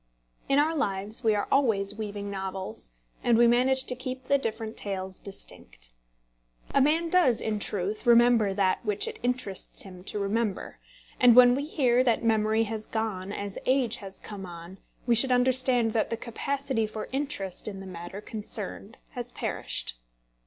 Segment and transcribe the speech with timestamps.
[0.49, 2.89] In our lives we are always weaving novels,
[3.23, 5.91] and we manage to keep the different tales distinct.
[6.73, 10.79] A man does, in truth, remember that which it interests him to remember;
[11.19, 15.31] and when we hear that memory has gone as age has come on, we should
[15.31, 19.99] understand that the capacity for interest in the matter concerned has perished.